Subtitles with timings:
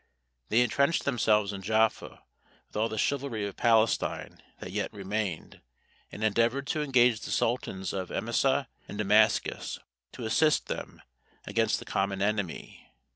[0.49, 2.23] They entrenched themselves in Jaffa
[2.65, 5.61] with all the chivalry of Palestine that yet remained,
[6.11, 9.77] and endeavoured to engage the sultans of Emissa and Damascus
[10.13, 11.03] to assist them
[11.45, 12.89] against the common enemy.